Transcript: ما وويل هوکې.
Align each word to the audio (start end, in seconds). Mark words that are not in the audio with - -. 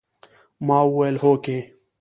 ما 0.67 0.77
وويل 0.87 1.15
هوکې. 1.23 1.57